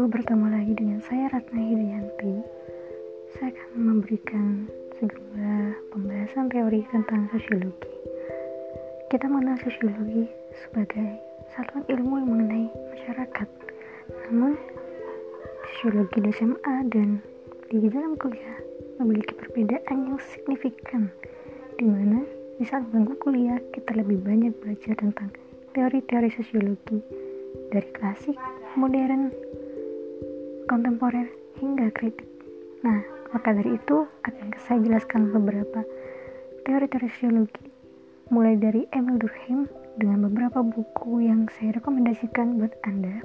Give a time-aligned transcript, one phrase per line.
[0.00, 2.40] Bertemu lagi dengan saya Ratna Hidayanti.
[3.36, 4.64] Saya akan memberikan
[4.96, 7.92] sejumlah pembahasan teori tentang sosiologi.
[9.12, 10.24] Kita mengenal sosiologi
[10.56, 11.20] sebagai
[11.52, 12.66] satuan ilmu yang mengenai
[12.96, 13.48] masyarakat.
[14.24, 14.56] Namun,
[15.68, 17.20] sosiologi di SMA dan
[17.68, 18.56] di dalam kuliah
[19.04, 21.12] memiliki perbedaan yang signifikan,
[21.76, 22.24] di mana
[22.56, 25.28] di saat bangku kuliah kita lebih banyak belajar tentang
[25.76, 27.04] teori-teori sosiologi
[27.68, 28.40] dari klasik,
[28.80, 29.28] modern,
[30.70, 31.26] kontemporer,
[31.58, 32.30] hingga kritik.
[32.86, 33.02] Nah,
[33.34, 35.82] maka dari itu akan saya jelaskan beberapa
[36.62, 37.66] teori-teori sosiologi
[38.30, 39.66] mulai dari Emil Durkheim
[39.98, 43.18] dengan beberapa buku yang saya rekomendasikan buat Anda.